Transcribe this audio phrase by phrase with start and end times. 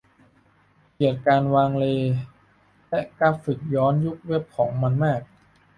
[0.93, 2.13] เกลียดการวางเลย์
[2.89, 5.21] และกราฟิกย้อนยุคเว็บของมันมาก